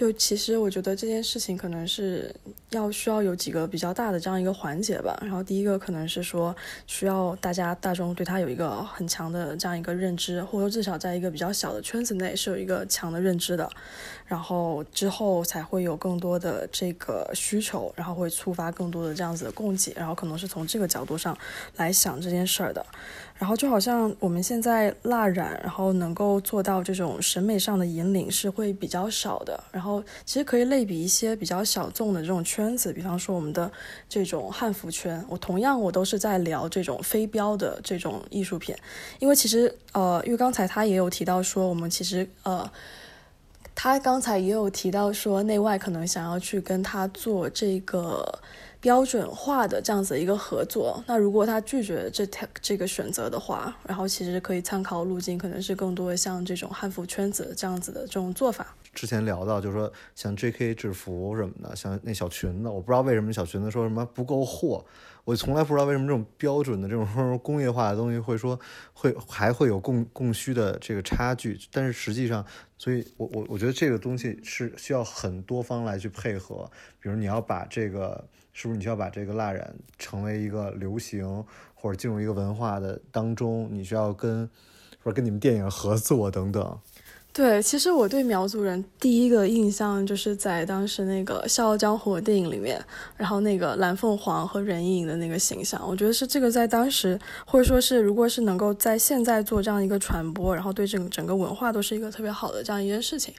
[0.00, 2.34] 就其实我觉得这件事情可能是
[2.70, 5.14] 要需要有几个比较大的这样一个环节吧。
[5.20, 13.68] 然后第一个可能是说需要大家大众对他有一个很强的这样一个认知，或者说至少在一个比较小的圈子内是有一个强的认知的。
[14.24, 21.36] 然后之后才会有更多的这个需求，然后会触发更多的这样子的供给，然后可能是从这个角度上
[21.76, 22.86] 来想这件事儿的。
[23.40, 29.58] 然后就好像我们现在蜡染，然后能够做到这种审美上的引领是会比较少的。
[29.72, 33.72] 然后其实可以类比一些比较小众的这种圈子，比方说我们的
[34.10, 35.24] 这种汉服圈。
[35.26, 38.76] 我同样我都是在聊这种非标的这种艺术品，
[39.20, 42.70] 因为其实呃，因为刚才他也有提到说，我们其实呃，
[43.74, 48.38] 他刚才也有提到说，内外可能想要去跟他做这个。
[48.80, 52.26] 标准化的这样子一个合作，那如果他拒绝这
[52.62, 58.74] 这个选择的话，然后其实可以参考路径，可能是更多的像这种汉服圈子这样子的这种做法。
[58.92, 60.74] 之前聊到，就是说像 J.K.
[60.74, 64.84] 制服什么的，像那小裙子，我不知道为什么小裙子说什么不够货，
[65.24, 68.58] 我从来不知道为什么这种标准的这种工业化的东西会说
[68.92, 72.44] 会还会有供供需的这个差距，但是实际上，
[72.78, 84.48] 所以我我我觉得这个东西是需要很多方来去配合，比如你要把这个是不是你需要把这个蜡染成为一个流行或者进入一个文化的当中，你需要跟
[85.02, 86.78] 或者跟你们电影合作等等。
[87.32, 92.84] 对，其实我对苗族人第一个印象就是在当时那个《笑傲江湖》电影里面，
[93.16, 97.16] 然后那个蓝凤凰和人影的那个形象，我觉得是这个在当时，
[97.46, 103.32] 或者说是如果是能够在现在做这样一个传播，然后对整整个文化都是一个特别好的这样一件事情。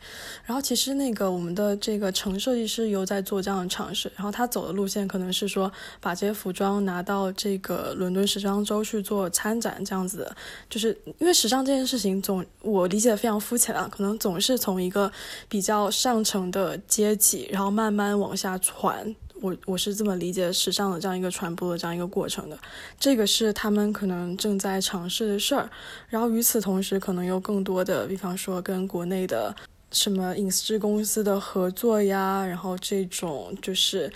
[0.46, 10.36] 然后其实那个我们的这个城设计师有在做这样的尝试，然后他走的路线可能是说把这些服装拿到这个伦敦时装周去做参展这样子的，
[10.70, 13.82] 就是因为时尚这件事情总我理解的非常肤浅啊。
[13.92, 15.12] 可能总是从一个
[15.48, 19.16] 比较上层的阶级，然后慢慢往下传。
[19.42, 22.58] 我我是这么理解时尚的这样一个传播的这样一个过程的。
[23.00, 25.70] 这个是他们可能正在尝试的事儿。
[26.08, 29.56] 然后与此同时，可能有更多的，比方说跟国内的
[29.92, 34.12] 什么影视公司的合作呀，然后这种就是。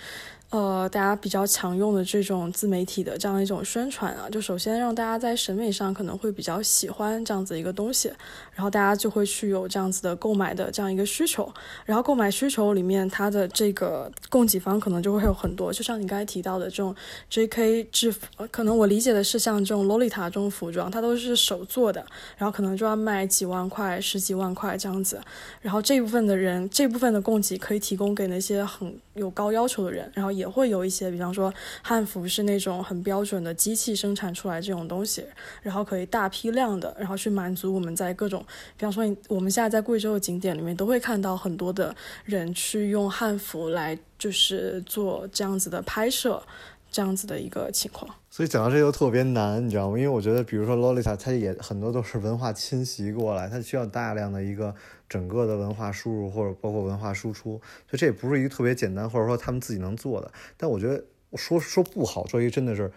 [0.50, 8.12] 呃，大家比较常用的这种自媒体的这样一种宣传啊，就首先让大家在审美上可能会比较喜欢这样子一个东西，
[8.56, 11.48] 然后大家就会去有这样子的购买的这样一个需求，
[11.84, 16.96] 然后购买需求里面它的这个供给方可能就会有很多，就像你刚才提到的这种
[17.28, 17.84] J.K.
[17.92, 22.02] 制服，可能我理解的是像这种洛丽塔这种服装，它都是手做的，
[22.38, 25.20] 然后可能就要卖几万块、十几万块这样子，
[25.60, 35.24] 然后这部分的人，这部分的供给可以提供给那些很有高要求的人，然后也会有一些，比方说汉服是那种很标准的机器生产出来这种东西，
[35.60, 38.45] 然后可以大批量的，然后去满足我们在各种，
[38.76, 46.42] 比方说我们现在在贵州的景点里面都会看到很多的人去用汉服来就是做这样子的拍摄，
[46.90, 48.08] 这样子的一个情况。
[48.30, 49.96] 所以讲到这就特别难，你知道吗？
[49.96, 54.74] 因为我觉得，比如说 Lolita，它也很多都是文化侵袭过来，它需要大量的一个。
[55.08, 60.28] 整个的文化输入或者包括文化输出，所以这也不是一个特别简单，或者说他们自己能做的。
[60.56, 61.00] 但我觉得
[61.36, 62.90] 说说不好，说一真的是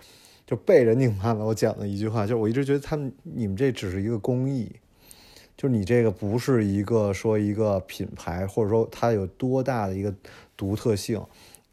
[0.43, 1.45] 就被人拧慢了。
[1.45, 4.71] 我讲的一句话，就是我一直觉得他们你们这只是一个工艺，
[5.59, 10.13] 就是你这个不是一个说一个品牌，或者说它有多大的一个
[10.55, 11.21] 独特性。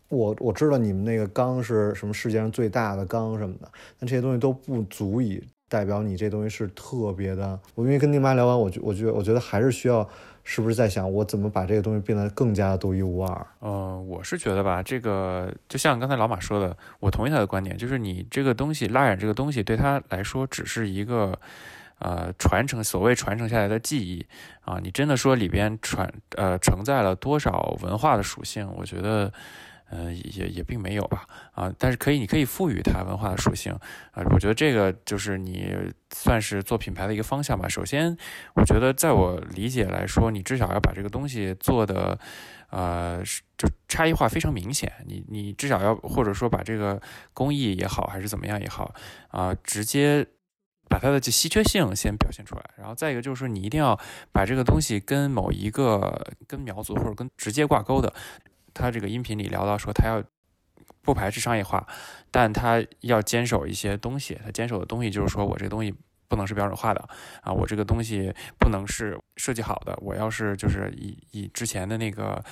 [0.09, 3.71] 我我知道你们那个钢是什么世界上最大的钢什么的，
[4.01, 5.41] 但这些东西都不足以。
[5.69, 10.09] 代表你这东西是特别的，我因为跟宁妈聊完，我觉我觉得我觉得还是需要，
[10.45, 13.47] 是不是在想我怎么把这个东西变得更加独一无二？
[13.61, 21.37] 嗯，我是觉得吧，这个就像刚才老马说的，我同意他的观点，就是你这个东西拉染这个东西对他来说只是一个
[21.99, 24.27] 呃传承，所谓传承下来的技艺
[24.63, 28.71] 啊，你真的说里边传呃承载了多少文化的属性？
[28.77, 29.33] 我觉得。
[29.89, 33.73] 嗯，也也并没有吧，啊，但是可以，你可以赋予它文化的属性，
[34.11, 35.73] 啊，我觉得这个就是你
[36.13, 37.69] 算是做品牌的一个方向吧。
[37.69, 38.17] 首先，
[38.57, 42.19] 我觉得在我理解来说，你至少要把这个东西做的，
[42.71, 43.23] 呃，
[43.57, 44.93] 就差异化非常明显。
[45.07, 47.01] 你你至少要或者说把这个
[47.33, 48.93] 工艺也好，还是怎么样也好，
[49.29, 50.27] 啊，直接
[50.89, 52.71] 把它的稀缺性先表现出来。
[52.77, 53.99] 然后再一个就是说，你一定要
[54.33, 58.13] 把这个东西跟某一个跟苗族或者跟直接挂钩的。
[58.73, 60.23] 他这个音频里聊到说，他要
[61.01, 61.87] 不排斥商业化，
[62.31, 64.39] 但他要坚守一些东西。
[64.45, 65.95] 他坚守的东西就是说我这个东西
[66.29, 67.09] 不能是标准化的
[67.41, 69.97] 啊，我这个东西不能是设计好的。
[70.03, 72.45] 我要是就是以以之前的那个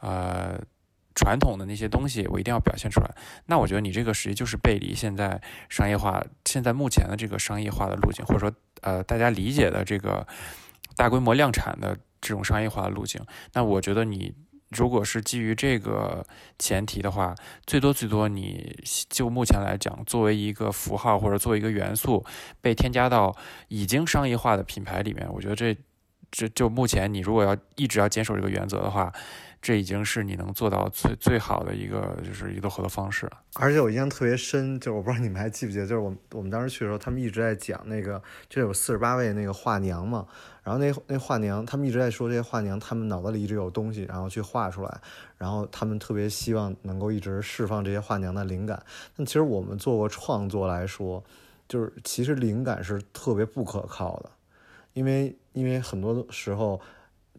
[0.00, 0.60] 呃
[1.14, 3.14] 传统的那些东西，我一定要表现出来。
[3.46, 10.26] 那我觉得你这个实际就是背离现在商业化，现在目前的这个商业化的路径，或者说呃大家理解的这个
[10.96, 13.20] 大规模量产的这种商业化的路径。
[13.52, 14.34] 那我觉得你。
[14.74, 16.24] 如果是基于这个
[16.58, 17.34] 前提的话，
[17.66, 18.74] 最多最多，你
[19.10, 22.24] 就目前来讲，作为一个符号或者作为一个元素
[22.62, 23.36] 被添加到
[23.68, 25.76] 已经商业化的品牌里面，我觉得这
[26.30, 29.12] 这就目前你如果要一直要坚守这个原则的话。
[29.62, 33.38] 这已经是你能做到最最好的一个，就是一个合作方式了。
[33.54, 40.26] 而且我印象特别深，就是我不知道你们还记不记得，就是我我们当时去的时候，他们一直在讲那个，就有四十八位那个画娘嘛。
[40.64, 45.00] 然后那那画娘，他们一直在说这些画娘，他们脑子里一直有东西，然后去画出来。
[45.38, 48.82] 然后他们特别希望能够一直释放这些画娘的灵感。
[49.16, 51.22] 但其实我们做过创作来说，
[51.68, 54.30] 就是其实灵感是特别不可靠的，
[54.92, 56.80] 因为因为很多时候。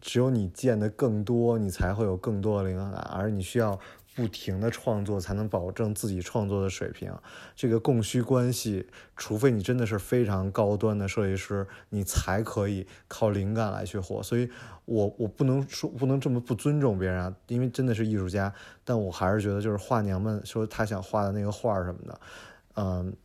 [0.04, 3.80] 只有你见的更多，你才会有更多的灵感，而你需要
[4.14, 7.10] 不停的创作，才能保证自己创作的水平。
[7.56, 8.86] 这个供需关系，
[9.16, 14.22] 除非你真的是非常高端的设计师，你才可以靠灵感来去活。
[14.22, 14.50] 所以，
[14.84, 18.52] 我我不能说不能这么不尊重别人啊，因为真的是艺术家。
[18.84, 22.20] 但我还是觉得，就是画娘们说她想画的那个画什么的，
[22.74, 23.16] 嗯。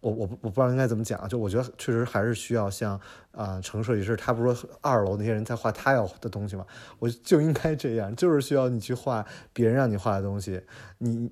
[0.00, 2.98] 我我我不知道应该怎么讲，就我觉得确实还是需要像
[3.32, 6.64] 啊，程设计师，他不是说二楼那些人在画他要的东西吗？
[7.00, 10.60] 我就应该这样，就是需要你去画别人让你画的东西，
[10.98, 11.30] 你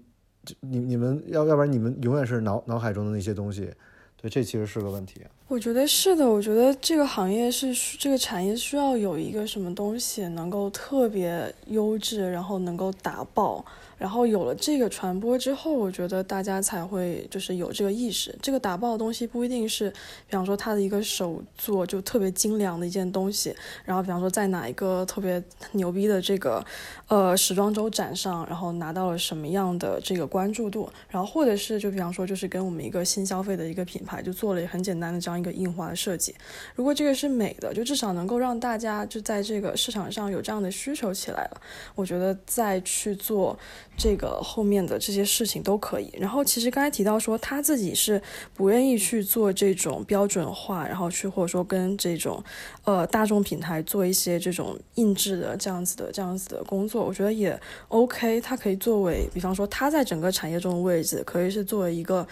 [0.60, 3.72] 你你们要要不然你们永远是脑脑海中的那些东西，
[4.20, 5.20] 对，这其实是个问题。
[5.48, 13.64] 我觉得是的，我觉得这个行业是这个产业需要有一个什么东西能够特别优质，然后能够打爆。
[13.98, 18.34] 然后有了这个传播之后，我觉得大家才会就是有这个意识。
[18.42, 19.90] 这个打爆的东西不一定是，
[20.26, 23.54] 比方说他的一个手作就特别精良的一件东西，
[23.84, 26.64] 然后比方说在哪一个特别牛逼的这个，
[27.08, 36.34] 呃，时装周展上，然后拿到了什么样的这个关注度，然后或者是就比方说就是跟我们一个新消费的一个品牌就做了很简单的这样一个印花的设计。
[36.74, 41.60] 如果这个是美的，就至少能够让大家就在这个市场上有这样的需求起来了，
[41.94, 43.58] 我觉得再去做。
[43.98, 46.12] 这个后面的这些事情都可以。
[46.18, 48.20] 然后其实刚才提到说他自己是
[48.52, 52.44] 不愿意去做这种标准化，然后去或者说跟这种
[52.84, 58.40] 呃大众品牌做一些这种印制的这样子的这样子的工作，我觉得也 OK。
[58.40, 62.26] 他可以作为，比方说他在整个产业中的位置，可以是作为一个。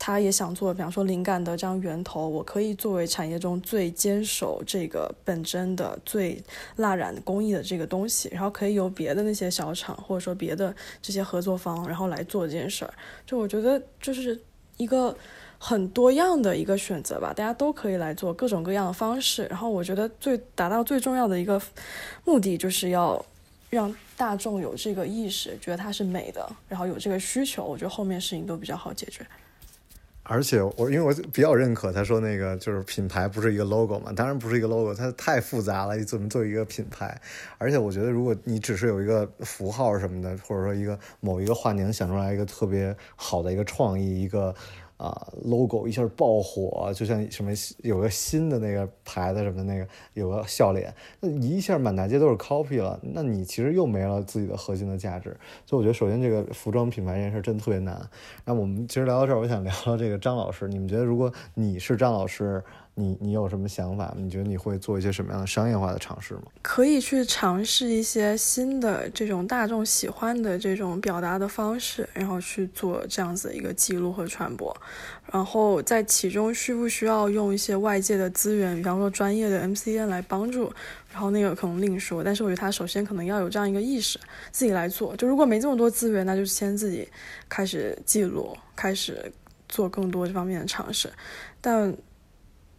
[0.00, 6.40] 他也想做，比方说灵感的这样源头，我可以作为产业中最坚守这个本真的、最
[6.76, 12.94] 蜡染工艺的这个东西，然后可以由别的那些小厂或者说别的这些合作方，然后来做这件事儿。
[13.26, 14.40] 就我觉得就是
[14.76, 15.12] 一个
[15.58, 19.46] 很多样的一个选择吧，大家都可以来做各种各样的方式。
[19.46, 21.60] 然后我觉得最达到最重要的一个
[22.24, 23.20] 目的，就是要
[23.70, 29.26] 让大众有这个意识，觉得它是美的，然后有这个需求，我觉得后面事情都比较好解决。
[30.22, 37.18] 而且我因为我比较认可他说那个就是品牌不是一个 logo 嘛，当然不是一个 logo，它太复杂了，你怎么做一个品牌？
[37.56, 44.54] 而且我觉得如果你只是有一个符号什么的，或者说一个某一个画能想出来一个特别好的一个创意，一个。
[44.98, 47.50] 啊，logo 一下爆火，就像什么
[47.82, 55.34] 有个新的那个牌子什么那个有个笑脸，那一下满大街都是 copy 了，那你其实又没了自己的核心的价值。
[55.64, 57.98] 所以我觉得，首先这个服装品牌这件事真的特别难。
[58.44, 62.62] 那我们其实聊到这儿，我想聊聊这个张老师，你们觉得如果你是张老师？
[62.98, 64.12] 你你有什么想法？
[64.18, 66.42] 你觉得你会做一些什么样的商业化的尝试吗？
[66.62, 74.76] 可以去尝试一些新的这种大众喜欢的这种表达的方式，然后去做这样子一个记录和传播。
[75.32, 80.72] 然后在其中需不需要用一些外界的资源，比方说专业的 MCN 来帮助？
[81.12, 82.24] 然后那个可能另说。
[82.24, 84.18] 但是我觉得他首先可能要有这样一个意识，
[84.50, 85.14] 自己来做。
[85.16, 87.08] 就如果没这么多资源，那就先自己
[87.48, 89.30] 开始记录，开始
[89.68, 91.08] 做更多这方面的尝试。
[91.60, 91.94] 但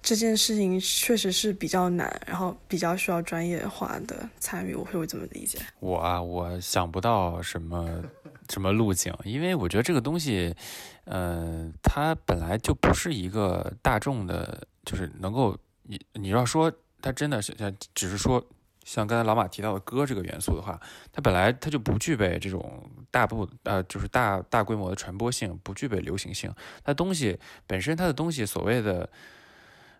[0.01, 5.59] 这件事情确实是比较难，然后比较需要专业化的参与，我会这么理解。
[5.79, 8.01] 我啊，我想不到什么
[8.49, 10.55] 什么路径，因为我觉得这个东西，
[11.03, 18.43] 呃，它本来就不是一个大众的，就是能够你你要说它真的是像只是说
[18.85, 20.79] 像刚才老马提到的歌这个元素的话，
[21.11, 26.51] 它本来它就不具备这种大部呃就是大大规模的传播性，不具备流行性。
[26.85, 29.07] 它东西本身它的东西所谓的。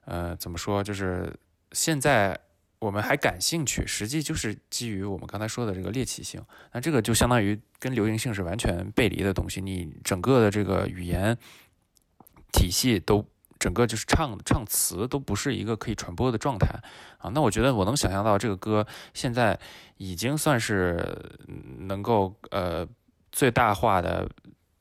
[0.06, 0.84] 呃，怎么说？
[0.84, 1.34] 就是
[1.72, 2.40] 现在
[2.80, 6.44] 我们还感兴趣，实际就是基于我们刚才说的这个猎奇性。
[6.72, 9.62] 那这个就相当于跟流行性是完全背离的东西。
[9.62, 11.38] 你整个的这个语言
[12.52, 13.26] 体系都，
[13.60, 16.68] 整个就是唱唱词都不是一个可以传播的状态
[17.18, 17.30] 啊。
[17.34, 19.60] 那我觉得我能想象到这个歌现在
[19.98, 21.38] 已经算是
[21.80, 22.88] 能够呃
[23.32, 24.30] 最大化的。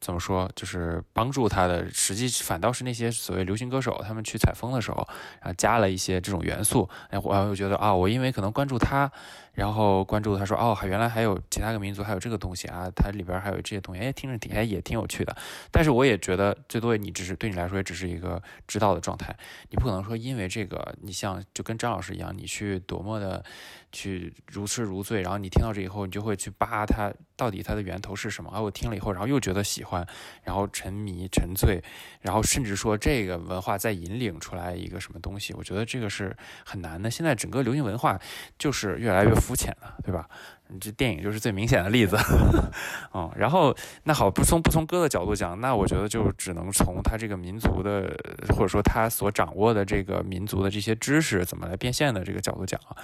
[0.01, 0.51] 怎么说？
[0.55, 5.07] 就是帮助他的，实际反倒是那些所谓流行歌手，他们去采风的时候，
[5.41, 6.89] 然后加了一些这种元素。
[7.11, 9.11] 哎，我又觉得啊，我因为可能关注他。
[9.59, 15.37] 然后关注他说哦，原来还有其他个民族还有这个东西啊，它里边还有这些东西，哎，听着挺哎也挺有趣的。
[15.73, 19.37] 但是我也觉得，最多你只是对你来说也只是一个知道的状态，
[19.71, 23.45] 你不可能说因为这个，你像就跟张老师一样，你去多么的
[23.91, 28.61] 去如痴如醉，然后你听到这以后，你就会去扒它到底它的源头是什么啊？
[28.61, 30.07] 我听了以后，然后又觉得喜欢，
[30.45, 31.83] 然后沉迷沉醉，
[32.21, 37.11] 然后甚至说这个文化再引领出来一个什么东西，我觉得这个是很难的。
[37.11, 38.17] 现在整个流行文化
[38.57, 39.35] 就是越来越。
[39.49, 40.29] 肤浅的，对吧？
[40.71, 42.15] 你这电影就是最明显的例子，
[43.15, 43.31] 嗯。
[43.35, 43.75] 然后
[44.05, 48.15] 那好，不从不从歌的角度讲，那我觉得就只能从他这个民族的，
[48.51, 52.97] 或者说他所掌握的这个民族的这些知识怎么来变现的这个角度讲啊，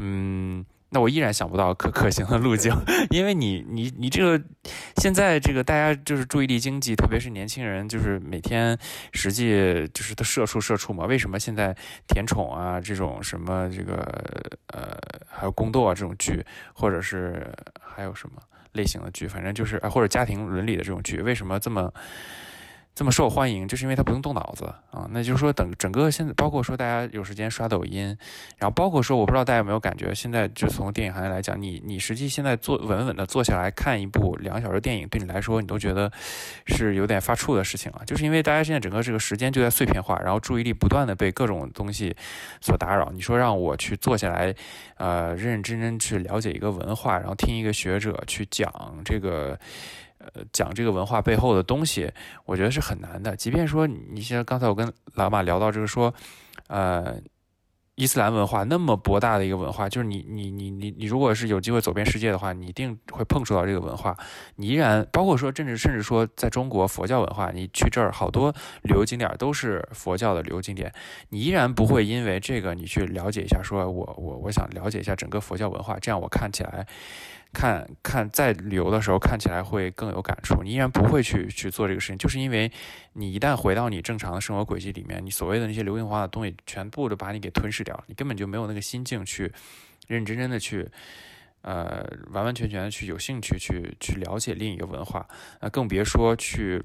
[0.00, 0.66] 嗯。
[0.94, 2.72] 那我依然想不到可可行的路径，
[3.10, 4.44] 因为你你你这个
[4.98, 8.78] 现在这个大家就是注意力经济，特别是年轻人，就是每天
[9.12, 9.50] 实际
[9.92, 11.04] 就是他社畜社畜嘛。
[11.06, 11.76] 为什么现在
[12.06, 13.96] 甜宠啊这种什么这个
[14.68, 14.96] 呃
[15.28, 18.40] 还有宫斗啊这种剧，或者是还有什么
[18.74, 21.92] 类型的剧，反正就是啊或者家庭伦理的这种剧，为什么这么？
[22.94, 25.08] 这么受欢迎，就是因为它不用动脑子啊。
[25.10, 28.16] 那就是说，等整个现在，包括说大家有时间刷抖音，
[28.56, 36.08] 然后包括说，我不知道大家有没有感觉，现在就从电影行业来讲，你你实际现在坐稳稳的坐下来看一部两个小时电影，对你来说，你都觉得
[36.66, 38.02] 是有点发怵的事情了。
[38.06, 42.14] 就是因为大家现在整个这个时间就在碎片化，然后注意力不断的被各种东西
[42.60, 43.10] 所打扰。
[43.12, 44.54] 你说让我去坐下来，
[44.98, 48.72] 呃，认认真真去了解一个文化，然后听一个学者去讲
[49.04, 49.58] 这个。
[50.32, 52.10] 呃，讲这个文化背后的东西，
[52.46, 53.36] 我觉得是很难的。
[53.36, 56.12] 即便说你像刚才我跟老马聊到这个说，
[56.68, 57.16] 呃，
[57.96, 64.16] 伊斯兰文化那么博大的一个文化，就是你你你你你，如果是有机会走遍世界的话，你一定会碰触到这个文化。
[64.56, 68.52] 你依然包括说，甚至甚至说，在中国佛教文化，你去这儿好多
[68.82, 70.92] 旅游景点都是佛教的旅游景点，
[71.28, 76.86] 你依然不会因为这个你去了解一下，说我我我想了解一下整个佛教文化，这样我看起来。
[77.54, 82.70] 看看在旅游的时候看起来会更有感触，你依然不会去去做这个事情，就是因为
[83.14, 89.44] 你一旦回到你正常的生活轨迹里面，你所谓的那些流行化的东西全部都把你给吞噬掉了，你根本就没有那个心境去
[90.06, 90.86] 认认真真的去，
[91.62, 95.26] 呃，完完全全的去有兴趣去去了解另一个文化，
[95.60, 96.82] 那更别说去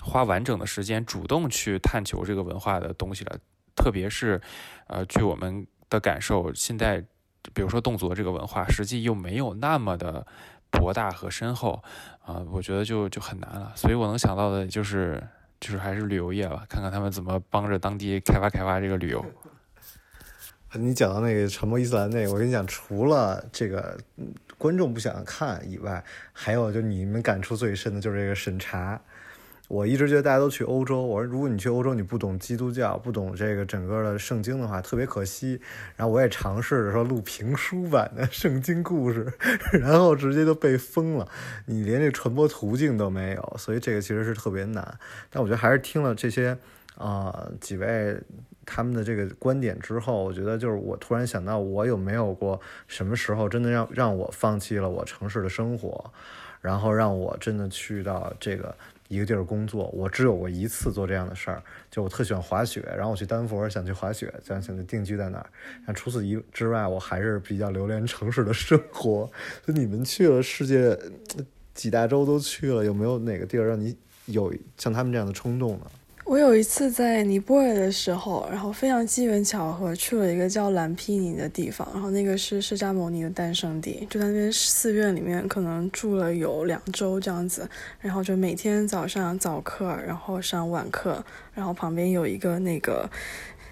[0.00, 3.38] 花完整的时间主动去探求这个文化的东西了，
[3.74, 4.40] 特别是，
[4.86, 7.04] 呃，据我们的感受，现在。
[7.54, 10.26] 比如说侗族这个文化，实际又没有那么的
[10.70, 11.82] 博大和深厚
[12.24, 13.72] 啊，我觉得就就很难了。
[13.74, 15.22] 所以我能想到的就是，
[15.58, 19.24] 就是还是旅游业吧，看看他们怎么帮着当地开发开发这个旅游。
[20.74, 23.98] 你讲到那个传播伊斯兰那个，我跟你讲，除了这个
[24.56, 29.00] 观众不想看以外，还有就你们感触最深的就是这个审查。
[29.70, 35.60] 我一直觉得大家都去欧洲，我说如果你去欧洲你不懂基督教，不懂这个整个的圣经的话，特别可惜。
[35.94, 39.32] 然后我也尝试着说录评书版的圣经故事，
[39.80, 41.28] 然后直接就被封了，
[41.66, 44.98] 你连这传播途径都没有，所以这个其实是特别难。
[45.30, 46.58] 但我觉得还是听了这些
[46.96, 48.20] 啊几位
[48.66, 56.12] 他们的这个观点之后，我觉得就是我突然想到，我有没有过什么时候真的让让我放弃了我城市的生活，
[56.60, 58.74] 然后让我真的去到这个。
[59.10, 65.46] 一个地儿工作，我只有过一次做这样的事儿，就我特喜欢滑雪，然后我去丹佛想去滑雪，想想去定居在哪儿。
[65.84, 69.28] 但除此一之外，我还是比较留恋城市的生活。
[69.66, 70.96] 就你们去了世界
[71.74, 73.96] 几大洲都去了，有没有哪个地儿让你
[74.26, 75.86] 有像他们这样的冲动呢？
[76.30, 87.68] 我有一次在尼泊尔的时候，然后非常机缘巧合去了一个叫蓝毗尼的地方，然后那个是释迦牟尼的诞生地，就在那边寺院里面，可能住了有两周这样子，
[87.98, 93.10] 然后就每天早上早课，然后上晚课，然后旁边有一个那个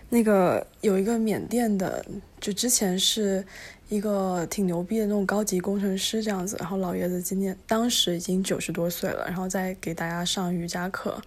[0.09, 2.05] 那个有一个缅甸的，
[2.41, 3.45] 就之前是
[3.89, 11.23] 一个挺牛逼的那种高级工程师这样子，然后老爷子今年当时已经九十多岁了，然后再给大家上瑜伽课。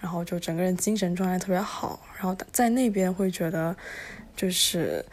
[0.00, 3.76] 然后就整个人精神状态特别好，然后在那边会觉得，
[4.34, 5.04] 就是，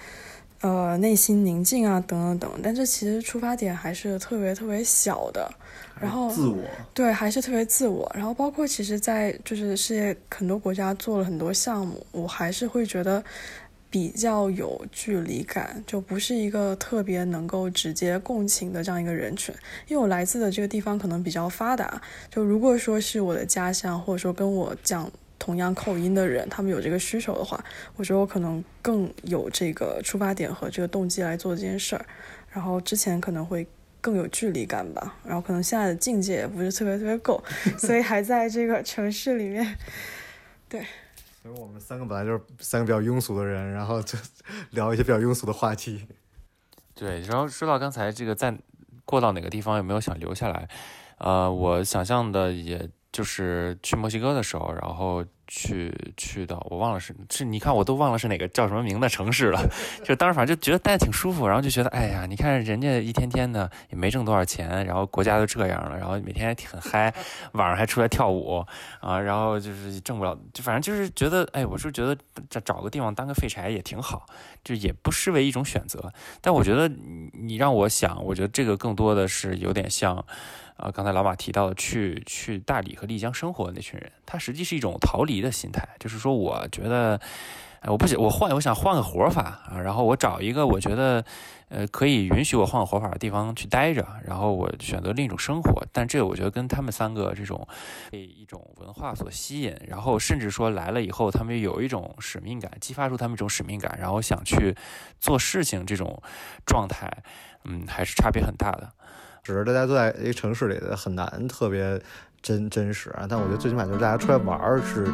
[0.61, 2.59] 呃，内心宁静啊，等等等。
[2.63, 5.51] 但这其实出发点还是特别特别小的，
[5.99, 6.63] 然后自我
[6.93, 8.09] 对，还是特别自我。
[8.15, 13.23] 然后包括其实，在就是世界很多国家做了很多项目，我还是会觉得。
[13.89, 19.55] 比较有距离感，就不是一个特别能够直接共情的这样一个人群。
[19.87, 25.09] 因为我来自的这个地方可能比较发达，就如果说是我的家乡，或者说跟我讲
[25.39, 27.63] 同样口音的人，他们有这个需求的话，
[27.95, 32.05] 我觉得我可能更有这个出发点和这个动机来做这件事儿。
[32.51, 33.65] 然后之前可能会
[34.01, 37.41] 更有距离感吧，然后可能现在的境界也不是特别特别够，
[37.77, 39.75] 所以还在这个城市里面，
[40.67, 40.85] 对。
[41.47, 44.19] 因为我们三个本来就是三个比较庸俗的人，然后就
[44.71, 46.05] 聊一些比较庸俗的话题。
[46.93, 48.57] 对，然后说到刚才这个，在
[49.05, 50.67] 过到哪个地方有没有想留下来？
[51.19, 55.25] 呃，我想象的也就是去墨西哥的时候，然后。
[55.49, 59.65] 去去到我忘了是是，你看我都忘了是哪个叫什么名的城市了。
[60.03, 67.13] 就当时反正就觉得待着挺舒服，然后就觉得哎呀，你看人家一天天的也没挣多少钱，然后国家都这样了，然后每天还很嗨，
[67.53, 68.57] 晚上还出来跳舞
[68.99, 72.13] 啊，然后就是挣不了，就反正就是觉得哎，我是觉得
[72.49, 74.25] 找找个地方当个废柴也挺好，
[74.65, 76.11] 就也不失为一种选择。
[76.41, 80.25] 但我觉得你你让我想，我觉得这个更多的是有点像。
[80.77, 87.19] 啊，刚才老马提到去去大理和丽江生活的那群人，他实际是一种逃离的心态，就是说，我觉得，
[87.81, 91.25] 哎，我不想我换，我想换个活法啊，然后我找一个我觉得，
[91.69, 95.83] 呃，可以允许我换个活法的地方去待着，然后我选择另一种生活。
[95.91, 97.67] 但这个我觉得跟他们三个这种
[98.11, 104.75] 被一种文化所吸引，然后甚至说来了以后，他们有一种使命感，激发出他们一种使命感，然后想去
[105.19, 106.21] 做事情这种
[106.67, 107.11] 状态，
[107.63, 108.93] 嗯，还是差别很大的。
[109.47, 111.99] 只是大家都在一个城市里的很难特别。
[112.39, 113.25] 真真实啊！
[113.27, 115.05] 但我觉得最起码就是大家出来玩儿是，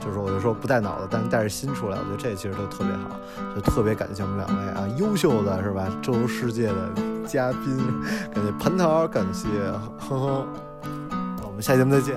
[0.00, 3.20] 就是我就说不带脑子，但是带着心出来，我觉得这其实都特别好，
[3.54, 5.86] 就特别感谢我们两位啊，优秀的是吧？
[6.02, 6.74] 周游世界的
[7.28, 7.76] 嘉宾，
[8.34, 9.46] 感谢蟠桃，感谢
[9.98, 10.46] 哼哼，
[11.44, 12.16] 我们下期节目再见。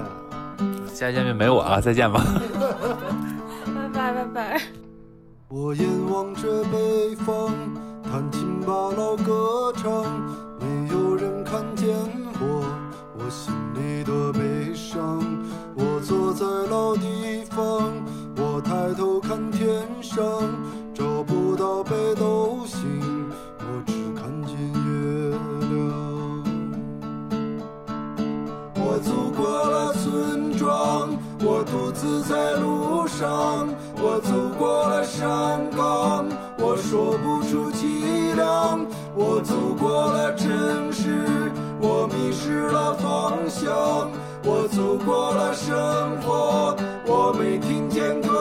[0.92, 2.24] 下期节目没我了，再见吧。
[3.76, 4.62] 拜拜拜拜。
[5.50, 7.52] 我眼望着北方，
[8.02, 10.04] 弹琴把老歌唱，
[11.54, 11.88] 看见
[12.42, 12.66] 我，
[13.16, 14.04] 我心里。
[14.04, 15.24] 的悲伤，
[15.76, 17.94] 我坐在老地方，
[18.36, 20.24] 我抬头看天上，
[20.96, 23.30] 找不到北斗星，
[23.60, 25.30] 我只看见月
[25.70, 26.44] 亮。
[28.76, 31.16] 我走过了村庄，
[31.46, 33.68] 我独自在路上，
[34.02, 36.26] 我走过了山岗，
[36.58, 40.50] 我说不出凄凉，我走过了城
[40.92, 41.52] 市。
[41.82, 44.10] 我迷失了方向，
[44.46, 45.76] 我走过了生
[46.22, 46.74] 活，
[47.06, 48.33] 我没听见歌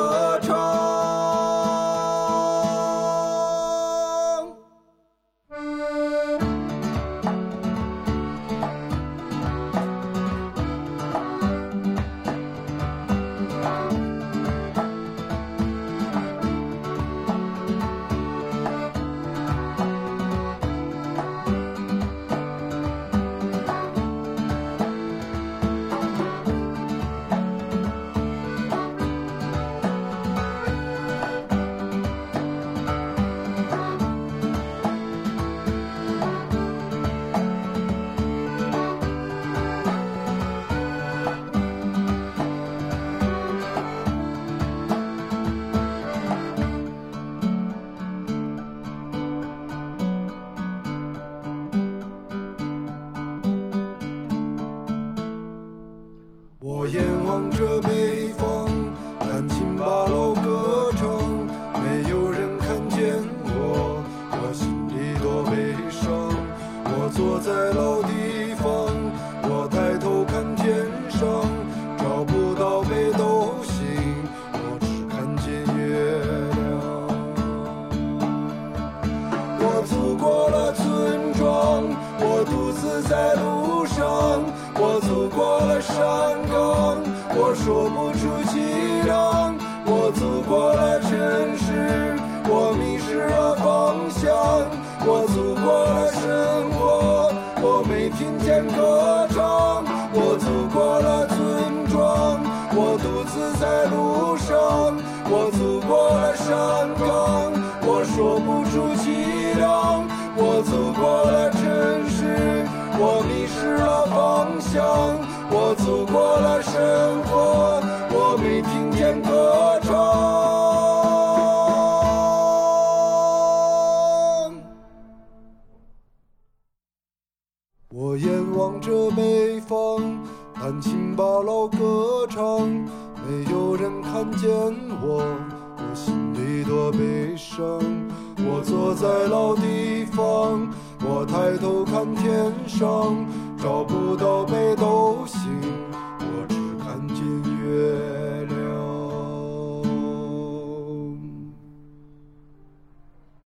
[142.82, 143.31] 中